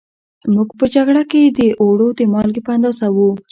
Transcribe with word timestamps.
موږ 0.53 0.69
په 0.79 0.85
جگړه 0.95 1.23
کې 1.31 1.41
د 1.57 1.59
اوړو 1.81 2.07
د 2.19 2.21
مالگې 2.33 2.61
په 2.65 2.71
اندازه 2.77 3.07
وو 3.15 3.29